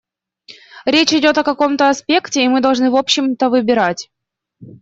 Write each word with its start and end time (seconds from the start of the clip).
Речь 0.85 1.13
идет 1.13 1.37
о 1.37 1.43
каком-то 1.43 1.87
аспекте, 1.91 2.43
и 2.43 2.47
мы 2.47 2.59
должны 2.59 2.89
в 2.89 2.95
общем-то 2.95 3.51
выбирать. 3.51 4.09